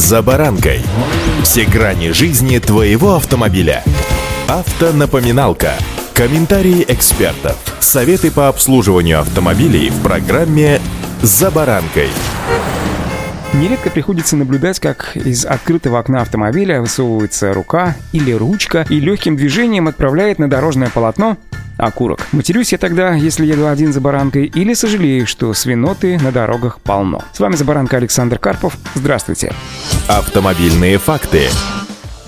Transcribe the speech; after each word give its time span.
«За 0.00 0.22
баранкой». 0.22 0.80
Все 1.42 1.66
грани 1.66 2.12
жизни 2.12 2.58
твоего 2.58 3.16
автомобиля. 3.16 3.84
Автонапоминалка. 4.48 5.74
Комментарии 6.14 6.86
экспертов. 6.88 7.58
Советы 7.80 8.30
по 8.30 8.48
обслуживанию 8.48 9.20
автомобилей 9.20 9.90
в 9.90 10.02
программе 10.02 10.80
«За 11.20 11.50
баранкой». 11.50 12.08
Нередко 13.52 13.90
приходится 13.90 14.36
наблюдать, 14.36 14.80
как 14.80 15.18
из 15.18 15.44
открытого 15.44 15.98
окна 15.98 16.22
автомобиля 16.22 16.80
высовывается 16.80 17.52
рука 17.52 17.94
или 18.12 18.32
ручка 18.32 18.86
и 18.88 19.00
легким 19.00 19.36
движением 19.36 19.86
отправляет 19.86 20.38
на 20.38 20.48
дорожное 20.48 20.88
полотно 20.88 21.36
окурок. 21.76 22.20
Матерюсь 22.32 22.72
я 22.72 22.78
тогда, 22.78 23.12
если 23.14 23.44
еду 23.44 23.66
один 23.66 23.92
за 23.92 24.00
баранкой, 24.00 24.46
или 24.46 24.74
сожалею, 24.74 25.26
что 25.26 25.52
свиноты 25.52 26.18
на 26.20 26.32
дорогах 26.32 26.80
полно. 26.80 27.22
С 27.32 27.40
вами 27.40 27.56
за 27.56 27.64
баранка 27.64 27.96
Александр 27.96 28.38
Карпов. 28.38 28.76
Здравствуйте. 28.94 29.52
Автомобильные 30.10 30.98
факты. 30.98 31.48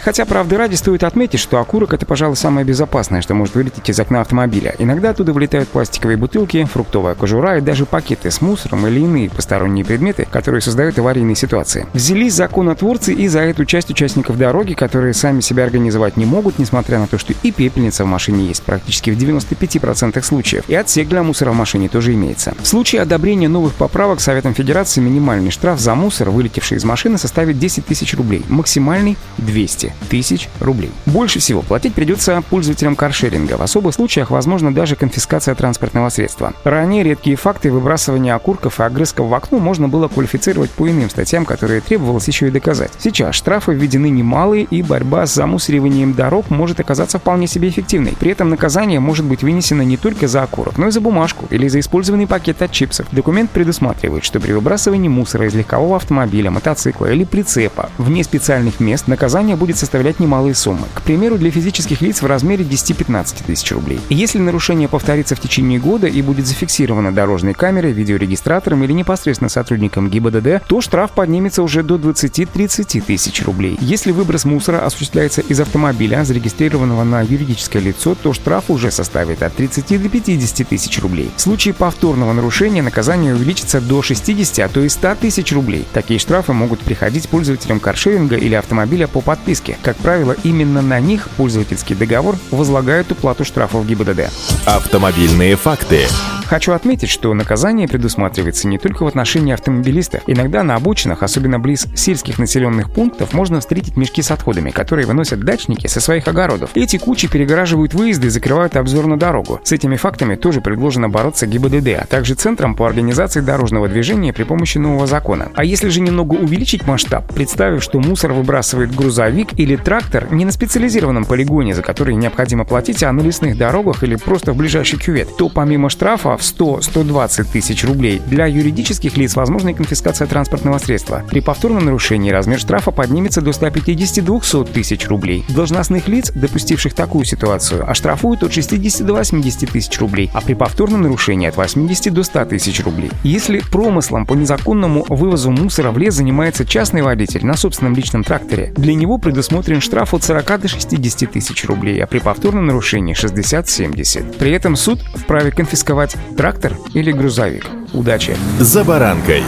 Хотя, 0.05 0.25
правды 0.25 0.57
ради, 0.57 0.75
стоит 0.75 1.05
отметить, 1.05 1.39
что 1.39 1.61
окурок— 1.61 1.93
это, 1.95 2.05
пожалуй, 2.05 2.37
самое 2.37 2.67
безопасное, 2.67 3.23
что 3.23 3.35
может 3.35 3.55
вылететь 3.55 3.89
из 3.89 4.01
окна 4.01 4.21
автомобиля. 4.21 4.75
Иногда 4.81 5.11
оттуда 5.11 5.33
вылетают 5.33 5.69
пластиковые 5.69 6.17
бутылки, 6.17 6.65
фруктовая 6.65 7.15
кожура 7.15 7.59
и 7.59 7.61
даже 7.61 7.87
пакеты 7.87 8.33
с 8.33 8.41
мусором 8.41 8.85
или 8.89 8.99
иные 8.99 9.31
посторонние 9.31 9.85
предметы, 9.85 10.27
которые 10.29 10.61
создают 10.61 10.99
аварийные 10.99 11.37
ситуации. 11.37 11.87
Взялись 11.93 12.35
законотворцы 12.35 13.15
и 13.15 13.29
за 13.29 13.41
эту 13.41 13.65
часть 13.65 13.91
участников 13.91 14.39
дороги, 14.39 14.75
которые 14.75 15.15
сами 15.15 15.41
себя 15.41 15.63
организовать 15.65 16.17
не 16.17 16.25
могут, 16.25 16.59
несмотря 16.59 16.99
на 16.99 17.07
то, 17.07 17.17
что 17.17 17.33
и 17.41 17.53
пепельница 17.53 18.03
в 18.03 18.09
машине 18.09 18.47
есть 18.47 18.65
практически 18.65 19.11
в 19.11 19.17
95% 19.17 20.21
случаев, 20.23 20.65
и 20.67 20.75
отсек 20.75 21.07
для 21.09 21.23
мусора 21.23 21.53
в 21.53 21.57
машине 21.57 21.89
тоже 21.89 22.15
имеется. 22.15 22.55
В 22.61 22.67
случае 22.67 23.03
одобрения 23.03 23.49
новых 23.49 23.75
поправок 23.75 24.21
Советом 24.21 24.53
Федерации 24.53 25.01
минимальный 25.01 25.53
штраф 25.53 25.79
за 25.79 25.95
мусор, 25.95 26.31
вылетевший 26.31 26.79
из 26.79 26.85
машины, 26.85 27.19
составит 27.19 27.61
10 27.61 27.87
тысяч 27.87 28.15
рублей, 28.15 28.45
максимальный— 28.49 29.17
200 29.39 29.92
тысяч 30.09 30.49
рублей. 30.61 30.91
Больше 31.07 31.39
всего 31.39 31.63
платить 31.63 31.95
придется 31.95 32.43
пользователям 32.51 32.97
каршеринга. 32.97 33.57
В 33.57 33.63
особых 33.63 33.95
случаях 33.95 34.31
возможно 34.31 34.75
даже 34.75 34.97
конфискация 34.97 35.55
транспортного 35.55 36.09
средства. 36.09 36.53
Ранее 36.65 37.03
редкие 37.03 37.37
факты 37.37 37.71
выбрасывания 37.71 38.35
окурков 38.35 38.81
и 38.81 38.83
огрызков 38.83 39.29
в 39.29 39.35
окно 39.35 39.59
можно 39.59 39.89
было 39.89 40.09
квалифицировать 40.09 40.71
по 40.71 40.89
иным 40.89 41.11
статьям, 41.11 41.45
которые 41.45 41.81
требовалось 41.81 42.29
еще 42.29 42.49
и 42.49 42.51
доказать. 42.51 42.93
Сейчас 42.99 43.35
штрафы 43.35 43.75
введены 43.75 44.11
немалые, 44.11 44.65
и 44.65 44.83
борьба 44.83 45.27
с 45.27 45.35
замусориванием 45.35 46.15
дорог 46.15 46.51
может 46.51 46.81
оказаться 46.81 47.19
вполне 47.19 47.47
себе 47.47 47.69
эффективной. 47.69 48.15
При 48.19 48.31
этом 48.31 48.49
наказание 48.49 49.01
может 49.01 49.25
быть 49.25 49.43
вынесено 49.43 49.83
не 49.83 49.97
только 49.97 50.29
за 50.29 50.43
окурок, 50.43 50.79
но 50.79 50.89
и 50.89 50.91
за 50.91 51.01
бумажку 51.01 51.47
или 51.51 51.69
за 51.69 51.81
использованный 51.81 52.27
пакет 52.27 52.63
от 52.63 52.71
чипсов. 52.73 53.07
Документ 53.13 53.51
предусматривает, 53.51 54.25
что 54.25 54.41
при 54.41 54.53
выбрасывании 54.53 55.09
мусора 55.09 55.47
из 55.47 55.55
легкового 55.55 55.97
автомобиля, 55.97 56.51
мотоцикла 56.51 57.13
или 57.13 57.25
прицепа 57.25 57.91
вне 57.99 58.25
специальных 58.25 58.81
мест 58.81 59.07
наказание 59.07 59.57
будет 59.57 59.79
составлять 59.83 60.21
немалые 60.21 60.55
суммы. 60.55 60.87
К 60.95 61.03
примеру, 61.03 61.39
для 61.39 61.51
физических 61.51 62.03
лиц 62.03 62.23
в 62.23 62.27
размере 62.27 62.65
10-15 62.65 63.45
тысяч 63.45 63.73
рублей. 63.73 63.99
Если 64.11 64.39
нарушение 64.39 64.89
повторится 64.89 65.35
в 65.35 65.41
течение 65.41 65.81
года 65.81 66.07
и 66.07 66.23
будет 66.23 66.47
зафиксировано 66.47 67.13
дорожной 67.13 67.53
камерой, 67.53 67.91
видеорегистратором 67.91 68.85
или 68.85 68.93
непосредственно 68.93 69.49
сотрудником 69.49 70.09
ГИБДД, 70.09 70.65
то 70.69 70.81
штраф 70.81 71.11
поднимется 71.11 71.65
уже 71.65 71.83
до 71.83 71.97
20-30 71.97 73.01
тысяч 73.01 73.43
рублей. 73.43 73.77
Если 73.81 74.13
выброс 74.13 74.45
мусора 74.45 74.87
осуществляется 74.87 75.41
из 75.41 75.59
автомобиля, 75.59 76.25
зарегистрированного 76.25 77.03
на 77.03 77.23
юридическое 77.23 77.83
лицо, 77.83 78.15
то 78.15 78.33
штраф 78.33 78.67
уже 78.69 78.93
составит 78.93 79.43
от 79.43 79.57
30 79.57 80.01
до 80.01 80.09
50 80.09 80.69
тысяч 80.69 81.01
рублей. 81.01 81.29
В 81.37 81.41
случае 81.41 81.75
повторного 81.75 82.33
нарушения 82.33 82.83
наказание 82.83 83.35
увеличится 83.35 83.81
до 83.81 84.01
60, 84.01 84.61
а 84.61 84.69
то 84.69 84.81
и 84.81 84.89
100 84.89 85.17
тысяч 85.17 85.53
рублей. 85.53 85.85
Такие 85.93 86.21
штрафы 86.21 86.53
могут 86.53 86.79
приходить 86.79 87.29
пользователям 87.29 87.81
каршеринга 87.81 88.37
или 88.37 88.55
автомобиля 88.55 89.09
по 89.09 89.21
подписке 89.21 89.72
риски. 89.73 89.83
Как 89.83 89.97
правило, 89.97 90.37
именно 90.45 90.83
на 90.83 91.01
них 91.01 91.29
пользовательский 91.37 91.95
договор 91.95 92.37
возлагает 92.51 93.11
уплату 93.13 93.45
штрафов 93.45 93.87
ГИБДД. 93.87 94.31
Автомобильные 94.67 95.57
факты. 95.57 96.07
Хочу 96.53 96.73
отметить, 96.73 97.09
что 97.09 97.33
наказание 97.33 97.89
предусматривается 97.89 98.69
не 98.69 98.77
только 98.77 99.05
в 99.05 99.07
отношении 99.07 99.55
автомобилистов. 99.55 100.21
Иногда 100.27 100.63
на 100.63 100.75
обочинах, 100.75 101.23
особенно 101.23 101.59
близ 101.59 101.87
сельских 101.95 102.39
населенных 102.39 102.93
пунктов, 102.93 103.33
можно 103.33 103.59
встретить 103.61 103.97
мешки 103.97 104.21
с 104.21 104.31
отходами, 104.31 104.71
которые 104.71 105.07
выносят 105.07 105.41
дачники 105.41 105.87
со 105.87 106.03
своих 106.03 106.29
огородов. 106.29 106.69
Эти 106.75 106.99
кучи 106.99 107.27
перегораживают 107.27 107.95
выезды 107.95 108.27
и 108.27 108.31
закрывают 108.31 108.77
обзор 108.77 109.07
на 109.07 109.19
дорогу. 109.19 109.63
С 109.65 109.73
этими 109.73 109.97
фактами 109.97 110.35
тоже 110.35 110.61
предложено 110.61 111.09
бороться 111.09 111.47
ГИБДД, 111.47 112.03
а 112.03 112.07
также 112.07 112.35
Центром 112.35 112.75
по 112.75 112.87
организации 112.87 113.41
дорожного 113.41 113.89
движения 113.89 114.35
при 114.35 114.43
помощи 114.43 114.77
нового 114.77 115.07
закона. 115.07 115.49
А 115.55 115.65
если 115.65 115.89
же 115.89 116.03
немного 116.03 116.35
увеличить 116.35 116.87
масштаб, 116.87 117.33
представив, 117.33 117.83
что 117.83 117.99
мусор 117.99 118.35
выбрасывает 118.35 118.95
грузовик 118.95 119.59
или 119.59 119.77
трактор 119.77 120.31
не 120.31 120.45
на 120.45 120.53
специализированном 120.53 121.25
полигоне, 121.25 121.75
за 121.75 121.81
который 121.81 122.15
необходимо 122.15 122.67
платить, 122.67 123.03
а 123.03 123.11
на 123.11 123.23
лесных 123.23 123.57
дорогах 123.57 124.03
или 124.05 124.17
просто 124.17 124.53
в 124.53 124.57
ближайший 124.59 124.99
кювет, 124.99 125.35
то 125.39 125.49
помимо 125.49 125.89
штрафа 125.89 126.42
100-120 126.43 127.47
тысяч 127.53 127.85
рублей. 127.85 128.21
Для 128.27 128.47
юридических 128.47 129.17
лиц 129.17 129.35
возможна 129.37 129.71
и 129.71 129.75
конфискация 129.75 130.27
транспортного 130.27 130.79
средства. 130.79 131.23
При 131.29 131.41
повторном 131.41 131.85
нарушении 131.85 132.31
размер 132.31 132.59
штрафа 132.59 132.91
поднимется 132.91 133.41
до 133.41 133.51
150-200 133.51 134.73
тысяч 134.73 135.09
рублей. 135.09 135.45
Должностных 135.49 136.09
лиц, 136.09 136.31
допустивших 136.35 136.95
такую 136.95 137.25
ситуацию, 137.25 137.89
оштрафуют 137.89 138.43
от 138.43 138.53
60 138.53 139.07
до 139.07 139.15
80 139.15 139.71
тысяч 139.71 139.99
рублей, 139.99 140.31
а 140.35 140.41
при 140.41 140.55
повторном 140.55 141.03
нарушении 141.03 141.49
от 141.49 141.57
80 141.57 142.13
до 142.13 142.23
100 142.23 142.45
тысяч 142.47 142.83
рублей. 142.85 143.11
Если 143.23 143.61
промыслом 143.61 144.27
по 144.27 144.35
незаконному 144.35 145.05
вывозу 145.09 145.51
мусора 145.51 145.91
в 145.91 145.99
лес 145.99 146.15
занимается 146.15 146.65
частный 146.67 147.03
водитель 147.03 147.47
на 147.47 147.57
собственном 147.57 147.95
личном 147.95 148.25
тракторе, 148.25 148.73
для 148.77 148.95
него 148.95 149.19
предусмотрен 149.19 149.81
штраф 149.81 150.15
от 150.15 150.25
40 150.25 150.61
до 150.61 150.69
60 150.69 151.31
тысяч 151.31 151.65
рублей, 151.65 152.03
а 152.03 152.07
при 152.07 152.19
повторном 152.19 152.67
нарушении 152.67 153.15
60-70. 153.15 154.39
При 154.39 154.51
этом 154.53 154.77
суд 154.77 155.01
вправе 155.15 155.51
конфисковать 155.51 156.17
трактор 156.37 156.77
или 156.95 157.13
грузовик. 157.13 157.67
Удачи! 157.93 158.37
«За 158.61 158.85
баранкой» 158.85 159.43